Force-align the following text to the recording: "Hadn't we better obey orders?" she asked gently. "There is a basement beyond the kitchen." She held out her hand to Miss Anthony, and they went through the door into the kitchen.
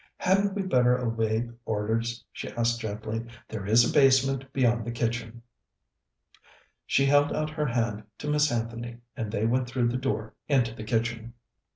"Hadn't 0.17 0.55
we 0.55 0.63
better 0.63 0.97
obey 0.97 1.47
orders?" 1.63 2.25
she 2.33 2.49
asked 2.49 2.79
gently. 2.81 3.27
"There 3.47 3.67
is 3.67 3.87
a 3.87 3.93
basement 3.93 4.51
beyond 4.51 4.83
the 4.83 4.91
kitchen." 4.91 5.43
She 6.87 7.05
held 7.05 7.31
out 7.31 7.51
her 7.51 7.67
hand 7.67 8.05
to 8.17 8.27
Miss 8.27 8.51
Anthony, 8.51 8.97
and 9.15 9.31
they 9.31 9.45
went 9.45 9.67
through 9.67 9.89
the 9.89 9.97
door 9.97 10.33
into 10.49 10.73
the 10.73 10.83
kitchen. 10.85 11.35